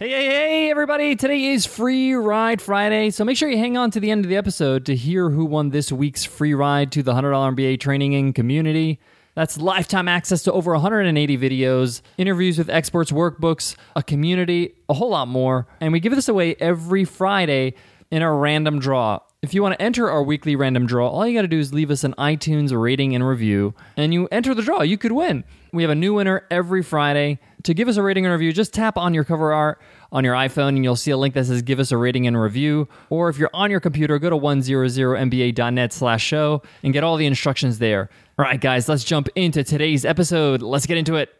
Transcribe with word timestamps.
Hey, 0.00 0.10
hey, 0.10 0.26
hey, 0.26 0.70
everybody. 0.70 1.16
Today 1.16 1.46
is 1.46 1.66
Free 1.66 2.14
Ride 2.14 2.62
Friday, 2.62 3.10
so 3.10 3.24
make 3.24 3.36
sure 3.36 3.48
you 3.48 3.58
hang 3.58 3.76
on 3.76 3.90
to 3.90 3.98
the 3.98 4.12
end 4.12 4.24
of 4.24 4.28
the 4.28 4.36
episode 4.36 4.86
to 4.86 4.94
hear 4.94 5.30
who 5.30 5.44
won 5.44 5.70
this 5.70 5.90
week's 5.90 6.22
free 6.22 6.54
ride 6.54 6.92
to 6.92 7.02
the 7.02 7.14
$100 7.14 7.56
MBA 7.56 7.80
training 7.80 8.14
and 8.14 8.32
community. 8.32 9.00
That's 9.34 9.58
lifetime 9.58 10.06
access 10.06 10.44
to 10.44 10.52
over 10.52 10.70
180 10.70 11.36
videos, 11.36 12.02
interviews 12.16 12.58
with 12.58 12.70
experts, 12.70 13.10
workbooks, 13.10 13.74
a 13.96 14.04
community, 14.04 14.72
a 14.88 14.94
whole 14.94 15.10
lot 15.10 15.26
more. 15.26 15.66
And 15.80 15.92
we 15.92 15.98
give 15.98 16.14
this 16.14 16.28
away 16.28 16.54
every 16.60 17.04
Friday 17.04 17.74
in 18.12 18.22
a 18.22 18.32
random 18.32 18.78
draw. 18.78 19.18
If 19.42 19.52
you 19.52 19.62
want 19.62 19.76
to 19.76 19.82
enter 19.82 20.08
our 20.08 20.22
weekly 20.22 20.54
random 20.54 20.86
draw, 20.86 21.08
all 21.08 21.26
you 21.26 21.36
got 21.36 21.42
to 21.42 21.48
do 21.48 21.58
is 21.58 21.74
leave 21.74 21.90
us 21.90 22.04
an 22.04 22.14
iTunes 22.18 22.70
rating 22.70 23.16
and 23.16 23.26
review, 23.26 23.74
and 23.96 24.14
you 24.14 24.28
enter 24.30 24.54
the 24.54 24.62
draw. 24.62 24.82
You 24.82 24.96
could 24.96 25.10
win. 25.10 25.42
We 25.72 25.82
have 25.82 25.90
a 25.90 25.96
new 25.96 26.14
winner 26.14 26.46
every 26.52 26.84
Friday. 26.84 27.40
To 27.64 27.74
give 27.74 27.88
us 27.88 27.96
a 27.96 28.02
rating 28.02 28.24
and 28.24 28.32
review, 28.32 28.52
just 28.52 28.72
tap 28.72 28.96
on 28.96 29.14
your 29.14 29.24
cover 29.24 29.52
art 29.52 29.80
on 30.12 30.24
your 30.24 30.34
iPhone 30.34 30.68
and 30.68 30.84
you'll 30.84 30.96
see 30.96 31.10
a 31.10 31.16
link 31.16 31.34
that 31.34 31.46
says 31.46 31.62
give 31.62 31.80
us 31.80 31.90
a 31.90 31.96
rating 31.96 32.26
and 32.26 32.40
review. 32.40 32.88
Or 33.10 33.28
if 33.28 33.38
you're 33.38 33.50
on 33.52 33.70
your 33.70 33.80
computer, 33.80 34.18
go 34.18 34.30
to 34.30 34.36
100mba.net 34.36 35.92
slash 35.92 36.24
show 36.24 36.62
and 36.82 36.92
get 36.92 37.04
all 37.04 37.16
the 37.16 37.26
instructions 37.26 37.78
there. 37.78 38.10
All 38.38 38.44
right, 38.44 38.60
guys, 38.60 38.88
let's 38.88 39.04
jump 39.04 39.28
into 39.34 39.64
today's 39.64 40.04
episode. 40.04 40.62
Let's 40.62 40.86
get 40.86 40.96
into 40.96 41.16
it. 41.16 41.37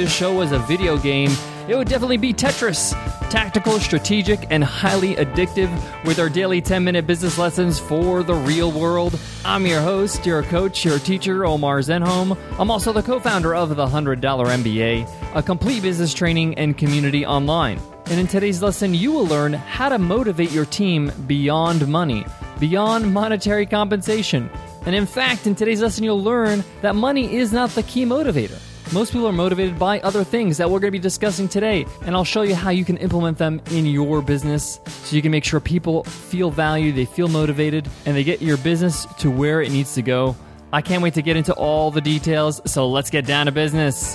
This 0.00 0.16
show 0.16 0.32
was 0.32 0.50
a 0.50 0.58
video 0.60 0.96
game, 0.96 1.30
it 1.68 1.76
would 1.76 1.86
definitely 1.86 2.16
be 2.16 2.32
Tetris. 2.32 2.92
Tactical, 3.28 3.78
strategic, 3.78 4.50
and 4.50 4.64
highly 4.64 5.14
addictive 5.16 5.70
with 6.06 6.18
our 6.18 6.30
daily 6.30 6.62
10 6.62 6.82
minute 6.82 7.06
business 7.06 7.36
lessons 7.36 7.78
for 7.78 8.22
the 8.22 8.32
real 8.32 8.72
world. 8.72 9.20
I'm 9.44 9.66
your 9.66 9.82
host, 9.82 10.24
your 10.24 10.42
coach, 10.44 10.86
your 10.86 10.98
teacher, 11.00 11.44
Omar 11.44 11.80
Zenhom. 11.80 12.38
I'm 12.58 12.70
also 12.70 12.94
the 12.94 13.02
co 13.02 13.20
founder 13.20 13.54
of 13.54 13.76
the 13.76 13.86
$100 13.86 14.22
MBA, 14.22 15.36
a 15.36 15.42
complete 15.42 15.82
business 15.82 16.14
training 16.14 16.56
and 16.56 16.78
community 16.78 17.26
online. 17.26 17.78
And 18.06 18.18
in 18.18 18.26
today's 18.26 18.62
lesson, 18.62 18.94
you 18.94 19.12
will 19.12 19.26
learn 19.26 19.52
how 19.52 19.90
to 19.90 19.98
motivate 19.98 20.50
your 20.50 20.64
team 20.64 21.12
beyond 21.26 21.86
money, 21.88 22.24
beyond 22.58 23.12
monetary 23.12 23.66
compensation. 23.66 24.48
And 24.86 24.94
in 24.94 25.04
fact, 25.04 25.46
in 25.46 25.54
today's 25.54 25.82
lesson, 25.82 26.04
you'll 26.04 26.22
learn 26.22 26.64
that 26.80 26.94
money 26.94 27.36
is 27.36 27.52
not 27.52 27.68
the 27.70 27.82
key 27.82 28.06
motivator. 28.06 28.58
Most 28.92 29.12
people 29.12 29.28
are 29.28 29.32
motivated 29.32 29.78
by 29.78 30.00
other 30.00 30.24
things 30.24 30.58
that 30.58 30.68
we're 30.68 30.80
going 30.80 30.88
to 30.88 30.90
be 30.90 30.98
discussing 30.98 31.46
today, 31.46 31.86
and 32.04 32.16
I'll 32.16 32.24
show 32.24 32.42
you 32.42 32.56
how 32.56 32.70
you 32.70 32.84
can 32.84 32.96
implement 32.96 33.38
them 33.38 33.62
in 33.70 33.86
your 33.86 34.20
business 34.20 34.80
so 34.88 35.14
you 35.14 35.22
can 35.22 35.30
make 35.30 35.44
sure 35.44 35.60
people 35.60 36.02
feel 36.02 36.50
valued, 36.50 36.96
they 36.96 37.04
feel 37.04 37.28
motivated, 37.28 37.88
and 38.04 38.16
they 38.16 38.24
get 38.24 38.42
your 38.42 38.56
business 38.56 39.06
to 39.18 39.30
where 39.30 39.62
it 39.62 39.70
needs 39.70 39.94
to 39.94 40.02
go. 40.02 40.34
I 40.72 40.82
can't 40.82 41.04
wait 41.04 41.14
to 41.14 41.22
get 41.22 41.36
into 41.36 41.52
all 41.54 41.92
the 41.92 42.00
details, 42.00 42.60
so 42.66 42.88
let's 42.88 43.10
get 43.10 43.26
down 43.26 43.46
to 43.46 43.52
business. 43.52 44.14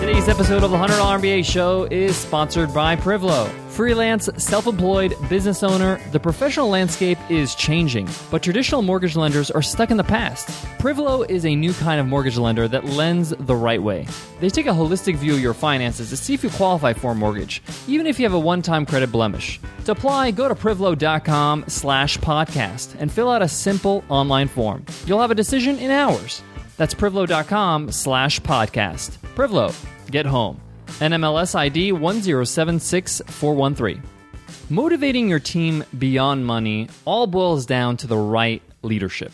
Today's 0.00 0.28
episode 0.28 0.62
of 0.62 0.70
the 0.70 0.76
$100 0.76 1.22
MBA 1.22 1.46
show 1.46 1.84
is 1.84 2.14
sponsored 2.14 2.74
by 2.74 2.94
Privlo. 2.94 3.61
Freelance, 3.72 4.28
self 4.36 4.66
employed, 4.66 5.16
business 5.30 5.62
owner, 5.62 5.98
the 6.10 6.20
professional 6.20 6.68
landscape 6.68 7.16
is 7.30 7.54
changing, 7.54 8.06
but 8.30 8.42
traditional 8.42 8.82
mortgage 8.82 9.16
lenders 9.16 9.50
are 9.50 9.62
stuck 9.62 9.90
in 9.90 9.96
the 9.96 10.04
past. 10.04 10.46
Privlo 10.76 11.28
is 11.30 11.46
a 11.46 11.56
new 11.56 11.72
kind 11.72 11.98
of 11.98 12.06
mortgage 12.06 12.36
lender 12.36 12.68
that 12.68 12.84
lends 12.84 13.30
the 13.30 13.56
right 13.56 13.82
way. 13.82 14.06
They 14.40 14.50
take 14.50 14.66
a 14.66 14.72
holistic 14.72 15.16
view 15.16 15.32
of 15.32 15.40
your 15.40 15.54
finances 15.54 16.10
to 16.10 16.18
see 16.18 16.34
if 16.34 16.44
you 16.44 16.50
qualify 16.50 16.92
for 16.92 17.12
a 17.12 17.14
mortgage, 17.14 17.62
even 17.88 18.06
if 18.06 18.18
you 18.18 18.26
have 18.26 18.34
a 18.34 18.38
one 18.38 18.60
time 18.60 18.84
credit 18.84 19.10
blemish. 19.10 19.58
To 19.86 19.92
apply, 19.92 20.32
go 20.32 20.48
to 20.48 20.54
privlo.com 20.54 21.64
slash 21.68 22.18
podcast 22.18 22.94
and 22.98 23.10
fill 23.10 23.30
out 23.30 23.40
a 23.40 23.48
simple 23.48 24.04
online 24.10 24.48
form. 24.48 24.84
You'll 25.06 25.22
have 25.22 25.30
a 25.30 25.34
decision 25.34 25.78
in 25.78 25.90
hours. 25.90 26.42
That's 26.76 26.92
privlo.com 26.92 27.90
slash 27.90 28.38
podcast. 28.40 29.16
Privlo, 29.34 29.74
get 30.10 30.26
home. 30.26 30.61
NMLS 31.00 31.54
ID 31.54 31.92
1076413. 31.92 34.02
Motivating 34.70 35.28
your 35.28 35.40
team 35.40 35.84
beyond 35.98 36.46
money 36.46 36.88
all 37.04 37.26
boils 37.26 37.66
down 37.66 37.96
to 37.98 38.06
the 38.06 38.16
right 38.16 38.62
leadership. 38.82 39.32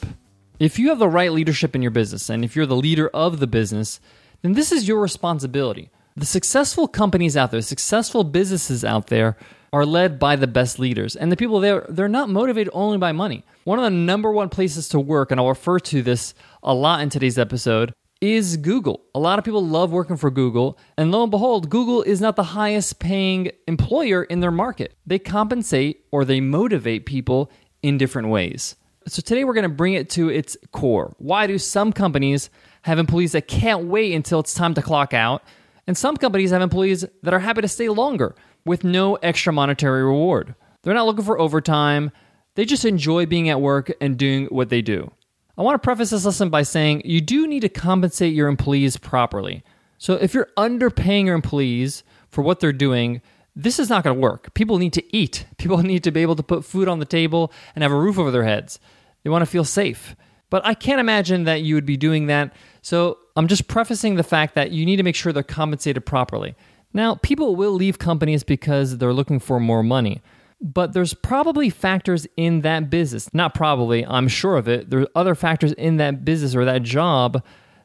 If 0.58 0.78
you 0.78 0.88
have 0.88 0.98
the 0.98 1.08
right 1.08 1.30
leadership 1.30 1.76
in 1.76 1.82
your 1.82 1.90
business, 1.90 2.30
and 2.30 2.44
if 2.44 2.56
you're 2.56 2.66
the 2.66 2.76
leader 2.76 3.08
of 3.08 3.38
the 3.38 3.46
business, 3.46 4.00
then 4.42 4.54
this 4.54 4.72
is 4.72 4.88
your 4.88 5.00
responsibility. 5.00 5.90
The 6.16 6.26
successful 6.26 6.88
companies 6.88 7.36
out 7.36 7.50
there, 7.50 7.62
successful 7.62 8.24
businesses 8.24 8.84
out 8.84 9.06
there, 9.06 9.36
are 9.72 9.86
led 9.86 10.18
by 10.18 10.36
the 10.36 10.46
best 10.46 10.78
leaders. 10.78 11.14
And 11.14 11.30
the 11.30 11.36
people 11.36 11.60
there, 11.60 11.86
they're 11.88 12.08
not 12.08 12.28
motivated 12.28 12.70
only 12.72 12.98
by 12.98 13.12
money. 13.12 13.44
One 13.64 13.78
of 13.78 13.84
the 13.84 13.90
number 13.90 14.32
one 14.32 14.48
places 14.48 14.88
to 14.88 14.98
work, 14.98 15.30
and 15.30 15.38
I'll 15.38 15.48
refer 15.48 15.78
to 15.78 16.02
this 16.02 16.34
a 16.62 16.74
lot 16.74 17.02
in 17.02 17.10
today's 17.10 17.38
episode, 17.38 17.92
is 18.20 18.56
Google. 18.56 19.04
A 19.14 19.18
lot 19.18 19.38
of 19.38 19.44
people 19.44 19.64
love 19.64 19.92
working 19.92 20.16
for 20.16 20.30
Google, 20.30 20.78
and 20.96 21.12
lo 21.12 21.22
and 21.22 21.30
behold, 21.30 21.70
Google 21.70 22.02
is 22.02 22.20
not 22.20 22.36
the 22.36 22.42
highest 22.42 22.98
paying 22.98 23.50
employer 23.66 24.24
in 24.24 24.40
their 24.40 24.50
market. 24.50 24.96
They 25.06 25.18
compensate 25.18 26.04
or 26.10 26.24
they 26.24 26.40
motivate 26.40 27.06
people 27.06 27.50
in 27.82 27.98
different 27.98 28.28
ways. 28.28 28.74
So 29.06 29.22
today 29.22 29.44
we're 29.44 29.54
going 29.54 29.62
to 29.62 29.68
bring 29.68 29.94
it 29.94 30.10
to 30.10 30.28
its 30.28 30.56
core. 30.72 31.14
Why 31.18 31.46
do 31.46 31.58
some 31.58 31.92
companies 31.92 32.50
have 32.82 32.98
employees 32.98 33.32
that 33.32 33.48
can't 33.48 33.86
wait 33.86 34.12
until 34.12 34.40
it's 34.40 34.54
time 34.54 34.74
to 34.74 34.82
clock 34.82 35.14
out, 35.14 35.42
and 35.86 35.96
some 35.96 36.16
companies 36.16 36.50
have 36.50 36.60
employees 36.60 37.04
that 37.22 37.32
are 37.32 37.38
happy 37.38 37.62
to 37.62 37.68
stay 37.68 37.88
longer 37.88 38.34
with 38.64 38.84
no 38.84 39.14
extra 39.16 39.52
monetary 39.52 40.02
reward? 40.02 40.54
They're 40.82 40.94
not 40.94 41.06
looking 41.06 41.24
for 41.24 41.38
overtime. 41.38 42.10
They 42.56 42.64
just 42.64 42.84
enjoy 42.84 43.26
being 43.26 43.48
at 43.48 43.60
work 43.60 43.92
and 44.00 44.18
doing 44.18 44.46
what 44.46 44.68
they 44.68 44.82
do. 44.82 45.12
I 45.58 45.62
want 45.62 45.74
to 45.74 45.84
preface 45.84 46.10
this 46.10 46.24
lesson 46.24 46.50
by 46.50 46.62
saying 46.62 47.02
you 47.04 47.20
do 47.20 47.48
need 47.48 47.60
to 47.60 47.68
compensate 47.68 48.32
your 48.32 48.46
employees 48.46 48.96
properly. 48.96 49.64
So 49.98 50.14
if 50.14 50.32
you're 50.32 50.50
underpaying 50.56 51.26
your 51.26 51.34
employees 51.34 52.04
for 52.28 52.42
what 52.42 52.60
they're 52.60 52.72
doing, 52.72 53.20
this 53.56 53.80
is 53.80 53.90
not 53.90 54.04
going 54.04 54.14
to 54.14 54.20
work. 54.20 54.54
People 54.54 54.78
need 54.78 54.92
to 54.92 55.16
eat. 55.16 55.46
People 55.58 55.78
need 55.78 56.04
to 56.04 56.12
be 56.12 56.22
able 56.22 56.36
to 56.36 56.44
put 56.44 56.64
food 56.64 56.86
on 56.86 57.00
the 57.00 57.04
table 57.04 57.52
and 57.74 57.82
have 57.82 57.90
a 57.90 57.98
roof 57.98 58.20
over 58.20 58.30
their 58.30 58.44
heads. 58.44 58.78
They 59.24 59.30
want 59.30 59.42
to 59.42 59.50
feel 59.50 59.64
safe. 59.64 60.14
But 60.48 60.64
I 60.64 60.74
can't 60.74 61.00
imagine 61.00 61.42
that 61.44 61.62
you 61.62 61.74
would 61.74 61.84
be 61.84 61.96
doing 61.96 62.26
that. 62.28 62.54
So 62.80 63.18
I'm 63.34 63.48
just 63.48 63.66
prefacing 63.66 64.14
the 64.14 64.22
fact 64.22 64.54
that 64.54 64.70
you 64.70 64.86
need 64.86 64.96
to 64.96 65.02
make 65.02 65.16
sure 65.16 65.32
they're 65.32 65.42
compensated 65.42 66.06
properly. 66.06 66.54
Now, 66.92 67.16
people 67.16 67.56
will 67.56 67.72
leave 67.72 67.98
companies 67.98 68.44
because 68.44 68.98
they're 68.98 69.12
looking 69.12 69.40
for 69.40 69.58
more 69.58 69.82
money 69.82 70.22
but 70.60 70.92
there's 70.92 71.14
probably 71.14 71.70
factors 71.70 72.26
in 72.36 72.62
that 72.62 72.90
business. 72.90 73.32
Not 73.32 73.54
probably, 73.54 74.04
I'm 74.04 74.28
sure 74.28 74.56
of 74.56 74.68
it. 74.68 74.90
There's 74.90 75.06
other 75.14 75.34
factors 75.34 75.72
in 75.72 75.98
that 75.98 76.24
business 76.24 76.54
or 76.54 76.64
that 76.64 76.82
job 76.82 77.42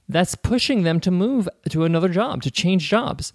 that's 0.09 0.35
pushing 0.35 0.83
them 0.83 0.99
to 1.01 1.11
move 1.11 1.47
to 1.69 1.83
another 1.83 2.09
job, 2.09 2.41
to 2.43 2.51
change 2.51 2.89
jobs. 2.89 3.31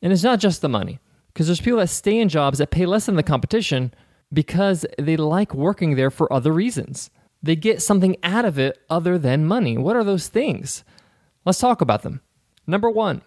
And 0.00 0.12
it's 0.12 0.22
not 0.22 0.40
just 0.40 0.62
the 0.62 0.68
money, 0.68 1.00
because 1.32 1.46
there's 1.46 1.60
people 1.60 1.78
that 1.78 1.88
stay 1.88 2.18
in 2.18 2.28
jobs 2.28 2.58
that 2.58 2.70
pay 2.70 2.86
less 2.86 3.06
than 3.06 3.16
the 3.16 3.22
competition 3.22 3.92
because 4.32 4.84
they 4.98 5.16
like 5.16 5.54
working 5.54 5.96
there 5.96 6.10
for 6.10 6.32
other 6.32 6.52
reasons. 6.52 7.10
They 7.42 7.56
get 7.56 7.82
something 7.82 8.16
out 8.22 8.44
of 8.44 8.58
it 8.58 8.78
other 8.90 9.18
than 9.18 9.46
money. 9.46 9.78
What 9.78 9.96
are 9.96 10.04
those 10.04 10.28
things? 10.28 10.82
Let's 11.44 11.60
talk 11.60 11.80
about 11.80 12.02
them. 12.02 12.20
Number 12.66 12.90
one, 12.90 13.22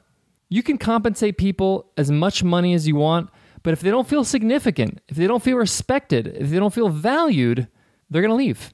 you 0.49 0.61
can 0.61 0.77
compensate 0.77 1.37
people 1.37 1.91
as 1.97 2.11
much 2.11 2.43
money 2.43 2.73
as 2.73 2.87
you 2.87 2.95
want 2.95 3.29
but 3.63 3.73
if 3.73 3.81
they 3.81 3.91
don't 3.91 4.07
feel 4.07 4.23
significant, 4.23 5.01
if 5.07 5.17
they 5.17 5.27
don't 5.27 5.43
feel 5.43 5.57
respected, 5.57 6.27
if 6.27 6.49
they 6.49 6.57
don't 6.57 6.73
feel 6.73 6.89
valued, 6.89 7.67
they're 8.09 8.21
going 8.21 8.29
to 8.29 8.35
leave. 8.35 8.73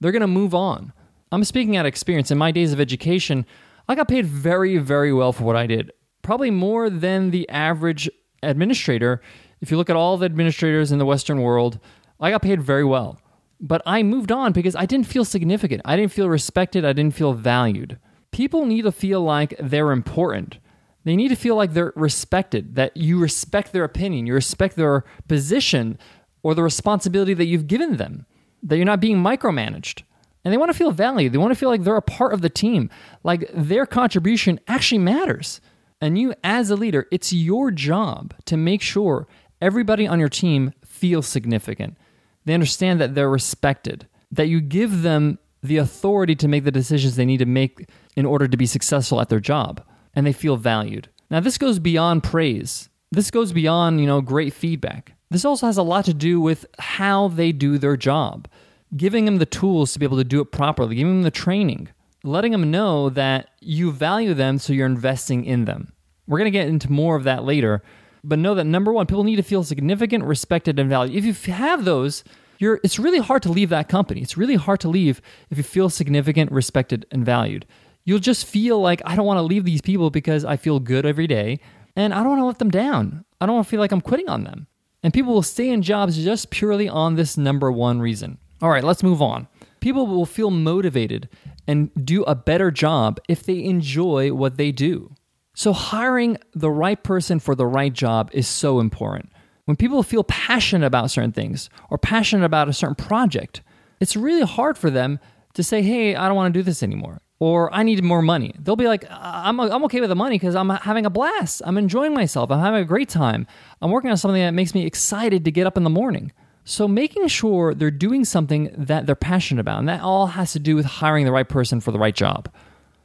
They're 0.00 0.12
going 0.12 0.20
to 0.20 0.26
move 0.26 0.54
on. 0.54 0.92
I'm 1.32 1.44
speaking 1.44 1.76
out 1.76 1.86
of 1.86 1.88
experience. 1.88 2.30
In 2.30 2.38
my 2.38 2.50
days 2.50 2.72
of 2.72 2.80
education, 2.80 3.46
I 3.88 3.94
got 3.94 4.08
paid 4.08 4.26
very, 4.26 4.78
very 4.78 5.12
well 5.12 5.32
for 5.32 5.44
what 5.44 5.56
I 5.56 5.66
did. 5.66 5.92
Probably 6.22 6.50
more 6.50 6.90
than 6.90 7.30
the 7.30 7.48
average 7.48 8.08
administrator. 8.42 9.20
If 9.60 9.70
you 9.70 9.76
look 9.76 9.90
at 9.90 9.96
all 9.96 10.16
the 10.16 10.26
administrators 10.26 10.92
in 10.92 10.98
the 10.98 11.06
Western 11.06 11.40
world, 11.40 11.78
I 12.20 12.30
got 12.30 12.42
paid 12.42 12.62
very 12.62 12.84
well. 12.84 13.20
But 13.60 13.82
I 13.86 14.02
moved 14.02 14.32
on 14.32 14.52
because 14.52 14.76
I 14.76 14.86
didn't 14.86 15.06
feel 15.06 15.24
significant. 15.24 15.82
I 15.84 15.96
didn't 15.96 16.12
feel 16.12 16.28
respected. 16.28 16.84
I 16.84 16.92
didn't 16.92 17.14
feel 17.14 17.32
valued. 17.32 17.98
People 18.30 18.66
need 18.66 18.82
to 18.82 18.92
feel 18.92 19.22
like 19.22 19.54
they're 19.60 19.92
important. 19.92 20.58
They 21.04 21.16
need 21.16 21.28
to 21.28 21.36
feel 21.36 21.54
like 21.54 21.74
they're 21.74 21.92
respected, 21.94 22.74
that 22.76 22.96
you 22.96 23.18
respect 23.18 23.72
their 23.72 23.84
opinion, 23.84 24.26
you 24.26 24.34
respect 24.34 24.74
their 24.76 25.04
position 25.28 25.98
or 26.42 26.54
the 26.54 26.62
responsibility 26.62 27.34
that 27.34 27.44
you've 27.44 27.66
given 27.66 27.98
them, 27.98 28.26
that 28.62 28.76
you're 28.76 28.86
not 28.86 29.00
being 29.00 29.18
micromanaged. 29.18 30.02
And 30.44 30.52
they 30.52 30.58
want 30.58 30.70
to 30.70 30.76
feel 30.76 30.90
valued. 30.90 31.32
They 31.32 31.38
want 31.38 31.52
to 31.52 31.58
feel 31.58 31.70
like 31.70 31.84
they're 31.84 31.96
a 31.96 32.02
part 32.02 32.32
of 32.34 32.40
the 32.42 32.50
team, 32.50 32.90
like 33.22 33.50
their 33.54 33.86
contribution 33.86 34.60
actually 34.66 34.98
matters. 34.98 35.60
And 36.00 36.18
you, 36.18 36.34
as 36.42 36.70
a 36.70 36.76
leader, 36.76 37.06
it's 37.10 37.32
your 37.32 37.70
job 37.70 38.34
to 38.46 38.56
make 38.56 38.82
sure 38.82 39.26
everybody 39.60 40.06
on 40.06 40.20
your 40.20 40.28
team 40.28 40.72
feels 40.84 41.26
significant. 41.26 41.96
They 42.44 42.52
understand 42.52 43.00
that 43.00 43.14
they're 43.14 43.30
respected, 43.30 44.06
that 44.30 44.48
you 44.48 44.60
give 44.60 45.02
them 45.02 45.38
the 45.62 45.78
authority 45.78 46.34
to 46.34 46.48
make 46.48 46.64
the 46.64 46.70
decisions 46.70 47.16
they 47.16 47.24
need 47.24 47.38
to 47.38 47.46
make 47.46 47.88
in 48.16 48.26
order 48.26 48.46
to 48.46 48.56
be 48.56 48.66
successful 48.66 49.20
at 49.22 49.30
their 49.30 49.40
job 49.40 49.82
and 50.14 50.26
they 50.26 50.32
feel 50.32 50.56
valued. 50.56 51.08
Now, 51.30 51.40
this 51.40 51.58
goes 51.58 51.78
beyond 51.78 52.22
praise. 52.22 52.88
This 53.10 53.30
goes 53.30 53.52
beyond, 53.52 54.00
you 54.00 54.06
know, 54.06 54.20
great 54.20 54.52
feedback. 54.52 55.14
This 55.30 55.44
also 55.44 55.66
has 55.66 55.76
a 55.76 55.82
lot 55.82 56.04
to 56.04 56.14
do 56.14 56.40
with 56.40 56.66
how 56.78 57.28
they 57.28 57.52
do 57.52 57.78
their 57.78 57.96
job, 57.96 58.48
giving 58.96 59.24
them 59.24 59.38
the 59.38 59.46
tools 59.46 59.92
to 59.92 59.98
be 59.98 60.06
able 60.06 60.18
to 60.18 60.24
do 60.24 60.40
it 60.40 60.52
properly, 60.52 60.96
giving 60.96 61.14
them 61.14 61.22
the 61.22 61.30
training, 61.30 61.88
letting 62.22 62.52
them 62.52 62.70
know 62.70 63.08
that 63.10 63.50
you 63.60 63.90
value 63.90 64.34
them 64.34 64.58
so 64.58 64.72
you're 64.72 64.86
investing 64.86 65.44
in 65.44 65.64
them. 65.64 65.92
We're 66.26 66.38
going 66.38 66.52
to 66.52 66.58
get 66.58 66.68
into 66.68 66.90
more 66.90 67.16
of 67.16 67.24
that 67.24 67.44
later, 67.44 67.82
but 68.22 68.38
know 68.38 68.54
that 68.54 68.64
number 68.64 68.92
one, 68.92 69.06
people 69.06 69.24
need 69.24 69.36
to 69.36 69.42
feel 69.42 69.64
significant, 69.64 70.24
respected, 70.24 70.78
and 70.78 70.88
valued. 70.88 71.24
If 71.24 71.46
you 71.46 71.54
have 71.54 71.84
those, 71.84 72.24
you're, 72.58 72.80
it's 72.82 72.98
really 72.98 73.18
hard 73.18 73.42
to 73.42 73.50
leave 73.50 73.70
that 73.70 73.88
company. 73.88 74.22
It's 74.22 74.36
really 74.36 74.54
hard 74.54 74.80
to 74.80 74.88
leave 74.88 75.20
if 75.50 75.58
you 75.58 75.64
feel 75.64 75.90
significant, 75.90 76.50
respected, 76.52 77.06
and 77.10 77.24
valued. 77.24 77.66
You'll 78.04 78.18
just 78.18 78.46
feel 78.46 78.80
like, 78.80 79.00
I 79.06 79.16
don't 79.16 79.26
want 79.26 79.38
to 79.38 79.42
leave 79.42 79.64
these 79.64 79.80
people 79.80 80.10
because 80.10 80.44
I 80.44 80.56
feel 80.56 80.78
good 80.78 81.06
every 81.06 81.26
day 81.26 81.60
and 81.96 82.12
I 82.12 82.18
don't 82.18 82.30
want 82.30 82.40
to 82.40 82.46
let 82.46 82.58
them 82.58 82.70
down. 82.70 83.24
I 83.40 83.46
don't 83.46 83.54
want 83.54 83.66
to 83.66 83.70
feel 83.70 83.80
like 83.80 83.92
I'm 83.92 84.00
quitting 84.00 84.28
on 84.28 84.44
them. 84.44 84.66
And 85.02 85.12
people 85.12 85.32
will 85.32 85.42
stay 85.42 85.68
in 85.68 85.82
jobs 85.82 86.22
just 86.22 86.50
purely 86.50 86.88
on 86.88 87.14
this 87.14 87.36
number 87.36 87.70
one 87.70 88.00
reason. 88.00 88.38
All 88.62 88.70
right, 88.70 88.84
let's 88.84 89.02
move 89.02 89.20
on. 89.20 89.48
People 89.80 90.06
will 90.06 90.26
feel 90.26 90.50
motivated 90.50 91.28
and 91.66 91.90
do 92.04 92.22
a 92.24 92.34
better 92.34 92.70
job 92.70 93.20
if 93.28 93.42
they 93.42 93.62
enjoy 93.64 94.32
what 94.32 94.56
they 94.56 94.72
do. 94.72 95.14
So, 95.54 95.72
hiring 95.72 96.38
the 96.54 96.70
right 96.70 97.00
person 97.00 97.38
for 97.38 97.54
the 97.54 97.66
right 97.66 97.92
job 97.92 98.30
is 98.32 98.48
so 98.48 98.80
important. 98.80 99.30
When 99.66 99.76
people 99.76 100.02
feel 100.02 100.24
passionate 100.24 100.86
about 100.86 101.10
certain 101.10 101.32
things 101.32 101.70
or 101.90 101.98
passionate 101.98 102.44
about 102.44 102.68
a 102.68 102.72
certain 102.72 102.96
project, 102.96 103.62
it's 104.00 104.16
really 104.16 104.42
hard 104.42 104.76
for 104.76 104.90
them 104.90 105.20
to 105.52 105.62
say, 105.62 105.82
hey, 105.82 106.16
I 106.16 106.26
don't 106.26 106.36
want 106.36 106.52
to 106.52 106.58
do 106.58 106.64
this 106.64 106.82
anymore 106.82 107.20
or 107.40 107.72
I 107.74 107.82
need 107.82 108.02
more 108.02 108.22
money. 108.22 108.54
They'll 108.58 108.76
be 108.76 108.86
like, 108.86 109.04
I'm, 109.10 109.60
I'm 109.60 109.84
okay 109.84 110.00
with 110.00 110.08
the 110.08 110.16
money 110.16 110.36
because 110.36 110.54
I'm 110.54 110.70
having 110.70 111.04
a 111.04 111.10
blast. 111.10 111.62
I'm 111.64 111.76
enjoying 111.76 112.14
myself. 112.14 112.50
I'm 112.50 112.60
having 112.60 112.82
a 112.82 112.86
great 112.86 113.08
time. 113.08 113.46
I'm 113.82 113.90
working 113.90 114.10
on 114.10 114.16
something 114.16 114.40
that 114.40 114.52
makes 114.52 114.74
me 114.74 114.86
excited 114.86 115.44
to 115.44 115.50
get 115.50 115.66
up 115.66 115.76
in 115.76 115.84
the 115.84 115.90
morning. 115.90 116.32
So, 116.66 116.88
making 116.88 117.26
sure 117.28 117.74
they're 117.74 117.90
doing 117.90 118.24
something 118.24 118.74
that 118.78 119.04
they're 119.04 119.14
passionate 119.14 119.60
about, 119.60 119.80
and 119.80 119.88
that 119.88 120.00
all 120.00 120.28
has 120.28 120.52
to 120.52 120.58
do 120.58 120.74
with 120.76 120.86
hiring 120.86 121.26
the 121.26 121.32
right 121.32 121.46
person 121.46 121.78
for 121.78 121.90
the 121.92 121.98
right 121.98 122.14
job. 122.14 122.48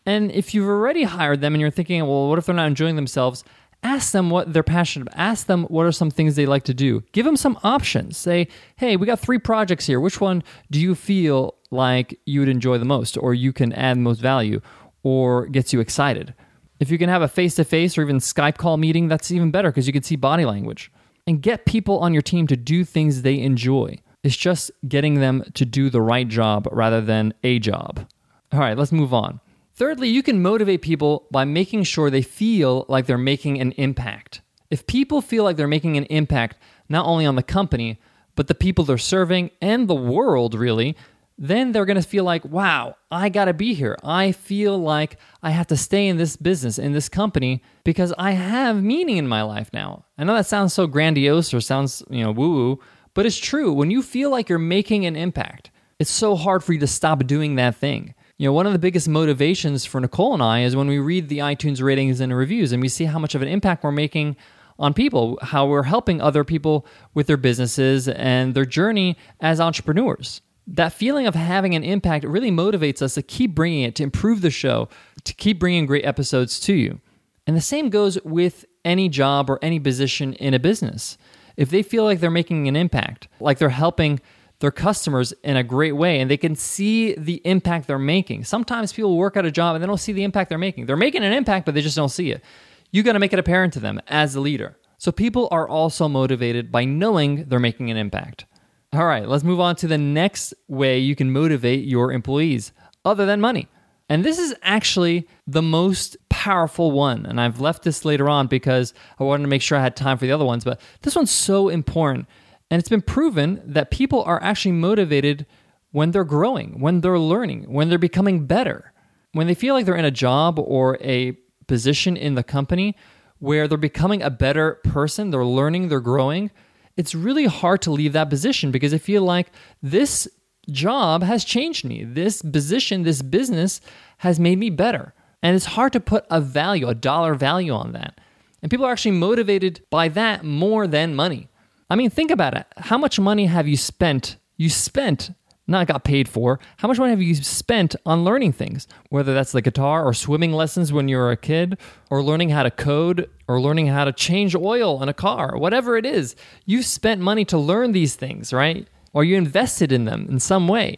And 0.05 0.31
if 0.31 0.53
you've 0.53 0.67
already 0.67 1.03
hired 1.03 1.41
them 1.41 1.53
and 1.53 1.61
you're 1.61 1.69
thinking, 1.69 2.01
well, 2.07 2.29
what 2.29 2.39
if 2.39 2.45
they're 2.45 2.55
not 2.55 2.67
enjoying 2.67 2.95
themselves? 2.95 3.43
Ask 3.81 4.11
them 4.11 4.29
what 4.29 4.51
they're 4.51 4.63
passionate 4.63 5.07
about. 5.07 5.19
Ask 5.19 5.47
them 5.47 5.63
what 5.65 5.85
are 5.85 5.91
some 5.91 6.11
things 6.11 6.35
they 6.35 6.45
like 6.45 6.63
to 6.63 6.73
do. 6.73 7.01
Give 7.13 7.25
them 7.25 7.37
some 7.37 7.57
options. 7.63 8.17
Say, 8.17 8.47
hey, 8.75 8.97
we 8.97 9.07
got 9.07 9.19
three 9.19 9.39
projects 9.39 9.85
here. 9.85 9.99
Which 9.99 10.19
one 10.19 10.43
do 10.69 10.79
you 10.79 10.95
feel 10.95 11.55
like 11.71 12.19
you 12.25 12.41
would 12.41 12.49
enjoy 12.49 12.77
the 12.77 12.85
most, 12.85 13.17
or 13.17 13.33
you 13.33 13.53
can 13.53 13.71
add 13.73 13.97
most 13.97 14.19
value, 14.19 14.59
or 15.03 15.47
gets 15.47 15.71
you 15.71 15.79
excited? 15.79 16.33
If 16.79 16.91
you 16.91 16.97
can 16.97 17.09
have 17.09 17.21
a 17.21 17.27
face 17.27 17.55
to 17.55 17.63
face 17.63 17.97
or 17.97 18.01
even 18.01 18.17
Skype 18.17 18.57
call 18.57 18.77
meeting, 18.77 19.07
that's 19.07 19.31
even 19.31 19.51
better 19.51 19.69
because 19.69 19.87
you 19.87 19.93
can 19.93 20.03
see 20.03 20.15
body 20.15 20.45
language. 20.45 20.91
And 21.27 21.41
get 21.41 21.65
people 21.65 21.99
on 21.99 22.13
your 22.13 22.21
team 22.21 22.47
to 22.47 22.57
do 22.57 22.83
things 22.83 23.21
they 23.21 23.39
enjoy. 23.39 23.99
It's 24.23 24.35
just 24.35 24.71
getting 24.87 25.15
them 25.15 25.43
to 25.53 25.65
do 25.65 25.89
the 25.89 26.01
right 26.01 26.27
job 26.27 26.67
rather 26.71 27.01
than 27.01 27.33
a 27.43 27.59
job. 27.59 28.05
All 28.51 28.59
right, 28.59 28.77
let's 28.77 28.91
move 28.91 29.13
on. 29.13 29.39
Thirdly, 29.79 30.09
you 30.09 30.21
can 30.21 30.41
motivate 30.41 30.81
people 30.81 31.25
by 31.31 31.45
making 31.45 31.83
sure 31.83 32.09
they 32.09 32.21
feel 32.21 32.85
like 32.89 33.05
they're 33.05 33.17
making 33.17 33.61
an 33.61 33.71
impact. 33.71 34.41
If 34.69 34.85
people 34.85 35.21
feel 35.21 35.45
like 35.45 35.55
they're 35.55 35.69
making 35.69 35.95
an 35.95 36.03
impact 36.07 36.57
not 36.89 37.05
only 37.05 37.25
on 37.25 37.37
the 37.37 37.43
company, 37.43 37.97
but 38.35 38.47
the 38.47 38.55
people 38.55 38.83
they're 38.83 38.97
serving 38.97 39.51
and 39.61 39.87
the 39.87 39.95
world, 39.95 40.53
really, 40.53 40.97
then 41.37 41.71
they're 41.71 41.85
going 41.85 41.95
to 41.95 42.05
feel 42.05 42.25
like, 42.25 42.43
wow, 42.43 42.97
I 43.09 43.29
got 43.29 43.45
to 43.45 43.53
be 43.53 43.73
here. 43.73 43.97
I 44.03 44.33
feel 44.33 44.77
like 44.77 45.17
I 45.41 45.51
have 45.51 45.67
to 45.67 45.77
stay 45.77 46.09
in 46.09 46.17
this 46.17 46.35
business, 46.35 46.77
in 46.77 46.91
this 46.91 47.07
company, 47.07 47.63
because 47.85 48.13
I 48.17 48.31
have 48.31 48.83
meaning 48.83 49.15
in 49.15 49.29
my 49.29 49.43
life 49.43 49.69
now. 49.71 50.03
I 50.17 50.25
know 50.25 50.35
that 50.35 50.45
sounds 50.45 50.73
so 50.73 50.87
grandiose 50.87 51.53
or 51.53 51.61
sounds, 51.61 52.03
you 52.09 52.21
know, 52.21 52.33
woo 52.33 52.53
woo, 52.53 52.79
but 53.13 53.25
it's 53.25 53.37
true. 53.37 53.71
When 53.71 53.91
you 53.91 54.01
feel 54.01 54.29
like 54.29 54.49
you're 54.49 54.59
making 54.59 55.05
an 55.05 55.15
impact, 55.15 55.71
it's 55.99 56.11
so 56.11 56.35
hard 56.35 56.65
for 56.65 56.73
you 56.73 56.79
to 56.79 56.87
stop 56.87 57.25
doing 57.25 57.55
that 57.55 57.77
thing. 57.77 58.13
You 58.39 58.47
know, 58.47 58.53
one 58.53 58.65
of 58.65 58.71
the 58.71 58.79
biggest 58.79 59.09
motivations 59.09 59.83
for 59.83 59.99
Nicole 59.99 60.33
and 60.33 60.41
I 60.41 60.61
is 60.61 60.73
when 60.73 60.87
we 60.87 60.97
read 60.97 61.27
the 61.27 61.39
iTunes 61.39 61.83
ratings 61.83 62.21
and 62.21 62.33
reviews 62.33 62.71
and 62.71 62.81
we 62.81 62.87
see 62.87 63.03
how 63.03 63.19
much 63.19 63.35
of 63.35 63.41
an 63.41 63.49
impact 63.49 63.83
we're 63.83 63.91
making 63.91 64.37
on 64.79 64.93
people, 64.93 65.37
how 65.41 65.67
we're 65.67 65.83
helping 65.83 66.21
other 66.21 66.45
people 66.45 66.85
with 67.13 67.27
their 67.27 67.35
businesses 67.35 68.07
and 68.07 68.53
their 68.53 68.63
journey 68.63 69.17
as 69.41 69.59
entrepreneurs. 69.59 70.39
That 70.67 70.93
feeling 70.93 71.27
of 71.27 71.35
having 71.35 71.75
an 71.75 71.83
impact 71.83 72.23
really 72.23 72.49
motivates 72.49 73.01
us 73.01 73.15
to 73.15 73.21
keep 73.21 73.53
bringing 73.53 73.81
it, 73.81 73.93
to 73.95 74.03
improve 74.03 74.39
the 74.39 74.51
show, 74.51 74.87
to 75.25 75.33
keep 75.33 75.59
bringing 75.59 75.85
great 75.85 76.05
episodes 76.05 76.61
to 76.61 76.73
you. 76.73 77.01
And 77.45 77.57
the 77.57 77.61
same 77.61 77.89
goes 77.89 78.23
with 78.23 78.63
any 78.85 79.09
job 79.09 79.49
or 79.49 79.59
any 79.61 79.81
position 79.81 80.31
in 80.35 80.53
a 80.53 80.59
business. 80.59 81.17
If 81.57 81.71
they 81.71 81.83
feel 81.83 82.05
like 82.05 82.21
they're 82.21 82.31
making 82.31 82.69
an 82.69 82.77
impact, 82.77 83.27
like 83.41 83.57
they're 83.57 83.67
helping 83.67 84.21
their 84.59 84.71
customers 84.71 85.33
in 85.43 85.55
a 85.55 85.63
great 85.63 85.93
way 85.93 86.19
and 86.19 86.29
they 86.29 86.37
can 86.37 86.55
see 86.55 87.13
the 87.15 87.41
impact 87.45 87.87
they're 87.87 87.97
making. 87.97 88.43
Sometimes 88.43 88.91
people 88.91 89.15
work 89.17 89.37
at 89.37 89.45
a 89.45 89.51
job 89.51 89.75
and 89.75 89.83
they 89.83 89.87
don't 89.87 89.97
see 89.97 90.11
the 90.11 90.23
impact 90.23 90.49
they're 90.49 90.57
making. 90.57 90.85
They're 90.85 90.97
making 90.97 91.23
an 91.23 91.33
impact, 91.33 91.65
but 91.65 91.75
they 91.75 91.81
just 91.81 91.95
don't 91.95 92.09
see 92.09 92.31
it. 92.31 92.43
You 92.91 93.03
got 93.03 93.13
to 93.13 93.19
make 93.19 93.33
it 93.33 93.39
apparent 93.39 93.73
to 93.73 93.79
them 93.79 94.01
as 94.07 94.35
a 94.35 94.41
leader. 94.41 94.77
So 94.97 95.11
people 95.11 95.47
are 95.51 95.67
also 95.67 96.09
motivated 96.09 96.71
by 96.71 96.83
knowing 96.83 97.45
they're 97.45 97.59
making 97.59 97.89
an 97.89 97.97
impact. 97.97 98.45
All 98.91 99.05
right, 99.05 99.27
let's 99.27 99.43
move 99.43 99.59
on 99.59 99.75
to 99.77 99.87
the 99.87 99.97
next 99.97 100.53
way 100.67 100.99
you 100.99 101.15
can 101.15 101.31
motivate 101.31 101.85
your 101.85 102.11
employees 102.11 102.73
other 103.05 103.25
than 103.25 103.39
money. 103.39 103.67
And 104.09 104.25
this 104.25 104.39
is 104.39 104.55
actually 104.63 105.27
the 105.45 105.61
most 105.61 106.17
powerful 106.29 106.91
one. 106.91 107.25
And 107.25 107.39
I've 107.39 107.61
left 107.61 107.83
this 107.83 108.03
later 108.03 108.27
on 108.27 108.47
because 108.47 108.93
I 109.19 109.23
wanted 109.23 109.43
to 109.43 109.49
make 109.49 109.61
sure 109.61 109.77
I 109.77 109.81
had 109.81 109.95
time 109.95 110.17
for 110.17 110.25
the 110.25 110.31
other 110.31 110.45
ones. 110.45 110.63
But 110.65 110.81
this 111.03 111.15
one's 111.15 111.31
so 111.31 111.69
important 111.69 112.27
and 112.69 112.79
it's 112.79 112.89
been 112.89 113.01
proven 113.01 113.61
that 113.65 113.91
people 113.91 114.23
are 114.23 114.41
actually 114.43 114.73
motivated 114.73 115.45
when 115.91 116.11
they're 116.11 116.23
growing, 116.23 116.79
when 116.79 117.01
they're 117.01 117.19
learning, 117.19 117.71
when 117.71 117.89
they're 117.89 117.97
becoming 117.97 118.45
better. 118.45 118.93
When 119.33 119.47
they 119.47 119.55
feel 119.55 119.73
like 119.73 119.85
they're 119.85 119.95
in 119.95 120.05
a 120.05 120.11
job 120.11 120.59
or 120.59 120.97
a 121.01 121.33
position 121.67 122.17
in 122.17 122.35
the 122.35 122.43
company 122.43 122.95
where 123.39 123.67
they're 123.67 123.77
becoming 123.77 124.21
a 124.21 124.29
better 124.29 124.75
person, 124.83 125.29
they're 125.29 125.45
learning, 125.45 125.87
they're 125.87 125.99
growing, 125.99 126.51
it's 126.97 127.15
really 127.15 127.45
hard 127.45 127.81
to 127.83 127.91
leave 127.91 128.13
that 128.13 128.29
position 128.29 128.71
because 128.71 128.91
they 128.91 128.97
feel 128.97 129.23
like 129.23 129.51
this 129.81 130.27
job 130.69 131.23
has 131.23 131.45
changed 131.45 131.85
me. 131.85 132.03
This 132.03 132.41
position, 132.41 133.03
this 133.03 133.21
business 133.21 133.81
has 134.17 134.39
made 134.39 134.57
me 134.57 134.69
better. 134.69 135.13
And 135.41 135.55
it's 135.55 135.65
hard 135.65 135.93
to 135.93 135.99
put 135.99 136.25
a 136.29 136.41
value, 136.41 136.87
a 136.87 136.95
dollar 136.95 137.35
value 137.35 137.71
on 137.71 137.93
that. 137.93 138.19
And 138.61 138.69
people 138.69 138.85
are 138.85 138.91
actually 138.91 139.11
motivated 139.11 139.81
by 139.89 140.09
that 140.09 140.43
more 140.43 140.85
than 140.87 141.15
money. 141.15 141.48
I 141.89 141.95
mean, 141.95 142.09
think 142.09 142.31
about 142.31 142.55
it. 142.55 142.65
How 142.77 142.97
much 142.97 143.19
money 143.19 143.47
have 143.47 143.67
you 143.67 143.75
spent? 143.75 144.37
You 144.57 144.69
spent, 144.69 145.31
not 145.65 145.87
got 145.87 146.03
paid 146.03 146.29
for. 146.29 146.59
How 146.77 146.87
much 146.87 146.99
money 146.99 147.11
have 147.11 147.21
you 147.21 147.35
spent 147.35 147.95
on 148.05 148.23
learning 148.23 148.53
things? 148.53 148.87
Whether 149.09 149.33
that's 149.33 149.53
the 149.53 149.61
guitar 149.61 150.05
or 150.05 150.13
swimming 150.13 150.51
lessons 150.51 150.93
when 150.93 151.07
you 151.07 151.17
were 151.17 151.31
a 151.31 151.37
kid, 151.37 151.79
or 152.09 152.21
learning 152.21 152.49
how 152.49 152.63
to 152.63 152.71
code, 152.71 153.29
or 153.47 153.59
learning 153.59 153.87
how 153.87 154.05
to 154.05 154.11
change 154.11 154.55
oil 154.55 155.01
in 155.01 155.09
a 155.09 155.13
car, 155.13 155.57
whatever 155.57 155.97
it 155.97 156.05
is. 156.05 156.35
You've 156.65 156.85
spent 156.85 157.21
money 157.21 157.45
to 157.45 157.57
learn 157.57 157.91
these 157.91 158.15
things, 158.15 158.53
right? 158.53 158.87
Or 159.13 159.23
you 159.23 159.37
invested 159.37 159.91
in 159.91 160.05
them 160.05 160.27
in 160.29 160.39
some 160.39 160.67
way. 160.67 160.97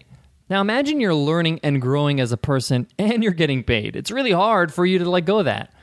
Now 0.50 0.60
imagine 0.60 1.00
you're 1.00 1.16
learning 1.16 1.62
and 1.64 1.82
growing 1.82 2.20
as 2.20 2.34
a 2.34 2.38
person 2.38 2.86
and 3.00 3.24
you're 3.24 3.32
getting 3.32 3.64
paid. 3.64 3.96
It's 3.96 4.12
really 4.12 4.34
hard 4.34 4.74
for 4.74 4.86
you 4.86 5.00
to 5.00 5.10
let 5.10 5.24
go 5.24 5.40
of 5.40 5.46
that. 5.46 5.74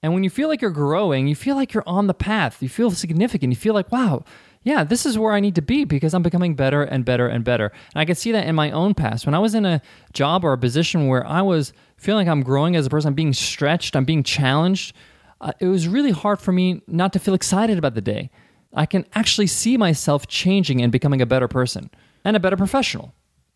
And 0.00 0.14
when 0.14 0.22
you 0.22 0.30
feel 0.30 0.48
like 0.48 0.60
you're 0.60 0.70
growing, 0.70 1.26
you 1.26 1.34
feel 1.34 1.56
like 1.56 1.74
you're 1.74 1.82
on 1.88 2.06
the 2.06 2.14
path. 2.14 2.62
You 2.62 2.68
feel 2.68 2.92
significant. 2.92 3.52
You 3.52 3.56
feel 3.56 3.74
like, 3.74 3.90
wow, 3.90 4.24
yeah, 4.64 4.84
this 4.84 5.04
is 5.04 5.18
where 5.18 5.32
I 5.32 5.40
need 5.40 5.56
to 5.56 5.62
be 5.62 5.84
because 5.84 6.14
I'm 6.14 6.22
becoming 6.22 6.54
better 6.54 6.82
and 6.82 7.04
better 7.04 7.26
and 7.26 7.44
better. 7.44 7.66
And 7.66 8.00
I 8.00 8.04
can 8.04 8.14
see 8.14 8.32
that 8.32 8.46
in 8.46 8.54
my 8.54 8.70
own 8.70 8.94
past. 8.94 9.26
When 9.26 9.34
I 9.34 9.38
was 9.38 9.54
in 9.54 9.64
a 9.64 9.82
job 10.12 10.44
or 10.44 10.52
a 10.52 10.58
position 10.58 11.08
where 11.08 11.26
I 11.26 11.42
was 11.42 11.72
feeling 11.96 12.26
like 12.26 12.32
I'm 12.32 12.42
growing 12.42 12.76
as 12.76 12.86
a 12.86 12.90
person, 12.90 13.08
I'm 13.08 13.14
being 13.14 13.32
stretched, 13.32 13.96
I'm 13.96 14.04
being 14.04 14.22
challenged, 14.22 14.94
uh, 15.40 15.52
it 15.58 15.66
was 15.66 15.88
really 15.88 16.12
hard 16.12 16.40
for 16.40 16.52
me 16.52 16.82
not 16.86 17.12
to 17.12 17.18
feel 17.18 17.34
excited 17.34 17.76
about 17.76 17.94
the 17.94 18.00
day. 18.00 18.30
I 18.72 18.86
can 18.86 19.04
actually 19.14 19.48
see 19.48 19.76
myself 19.76 20.28
changing 20.28 20.80
and 20.80 20.92
becoming 20.92 21.20
a 21.20 21.26
better 21.26 21.48
person 21.48 21.90
and 22.24 22.36
a 22.36 22.40
better 22.40 22.56
professional. 22.56 23.12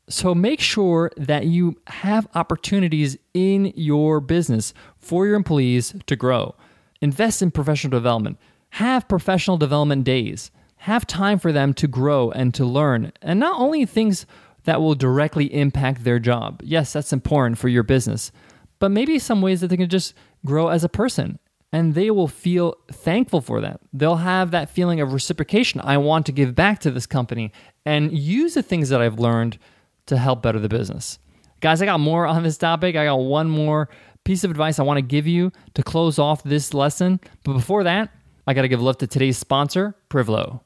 So 0.09 0.35
make 0.35 0.61
sure 0.61 1.11
that 1.17 1.47
you 1.47 1.81
have 1.87 2.29
opportunities 2.35 3.17
in 3.35 3.73
your 3.77 4.21
business 4.21 4.75
for 4.99 5.27
your 5.27 5.37
employees 5.37 5.95
to 6.07 6.17
grow. 6.17 6.55
Invest 7.01 7.43
in 7.43 7.51
professional 7.51 7.91
development. 7.91 8.39
Have 8.71 9.09
professional 9.09 9.57
development 9.57 10.05
days 10.05 10.51
have 10.77 11.07
time 11.07 11.39
for 11.39 11.53
them 11.53 11.75
to 11.75 11.89
grow 11.89 12.31
and 12.31 12.55
to 12.55 12.65
learn, 12.65 13.13
and 13.23 13.41
not 13.41 13.61
only 13.61 13.87
things 13.87 14.27
that 14.65 14.81
will 14.81 14.95
directly 14.95 15.53
impact 15.55 16.05
their 16.05 16.19
job. 16.19 16.61
Yes, 16.65 16.93
that's 16.93 17.13
important 17.13 17.59
for 17.59 17.69
your 17.69 17.83
business, 17.83 18.33
but 18.79 18.91
maybe 18.91 19.19
some 19.19 19.41
ways 19.41 19.61
that 19.61 19.69
they 19.69 19.77
can 19.77 19.89
just 19.89 20.13
grow 20.45 20.69
as 20.69 20.85
a 20.85 20.89
person 20.89 21.39
and 21.73 21.95
they 21.95 22.11
will 22.11 22.29
feel 22.29 22.75
thankful 22.91 23.41
for 23.41 23.61
that. 23.61 23.81
They'll 23.93 24.17
have 24.17 24.51
that 24.51 24.71
feeling 24.71 25.01
of 25.01 25.13
reciprocation. 25.13 25.81
I 25.83 25.99
want 25.99 26.27
to 26.27 26.33
give 26.33 26.55
back 26.55 26.81
to 26.81 26.91
this 26.91 27.07
company 27.07 27.53
and 27.85 28.17
use 28.17 28.55
the 28.55 28.63
things 28.63 28.89
that 28.89 29.01
I've 29.01 29.19
learned 29.19 29.59
to 30.07 30.17
help 30.17 30.43
better 30.43 30.59
the 30.59 30.69
business. 30.69 31.19
Guys, 31.61 31.83
I 31.83 31.87
got 31.87 32.01
more 32.01 32.27
on 32.27 32.43
this 32.43 32.59
topic. 32.59 32.97
I 32.97 33.05
got 33.05 33.17
one 33.17 33.49
more 33.49 33.89
piece 34.25 34.45
of 34.45 34.51
advice 34.51 34.79
I 34.79 34.85
want 34.85 34.99
to 34.99 35.03
give 35.03 35.27
you 35.27 35.53
to 35.75 35.83
close 35.83 36.19
off 36.19 36.43
this 36.43 36.75
lesson. 36.75 37.21
But 37.45 37.55
before 37.55 37.85
that, 37.85 38.11
I 38.47 38.55
got 38.55 38.63
to 38.63 38.69
give 38.69 38.83
love 38.83 38.99
to 38.99 39.07
today's 39.07 39.39
sponsor, 39.39 39.95
Privlo. 40.11 40.61